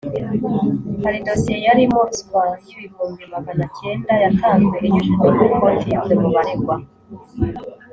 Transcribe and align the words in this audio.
hari 1.03 1.17
dosiye 1.27 1.57
yarimo 1.65 1.99
ruswa 2.07 2.41
y’ibihumbi 2.65 3.23
magana 3.33 3.61
acyenda 3.67 4.13
yatanzwe 4.23 4.75
inyujijwe 4.87 5.27
kuri 5.37 5.49
konti 5.59 5.87
y’umwe 5.93 6.13
mu 6.21 6.29
baregwa 6.35 6.75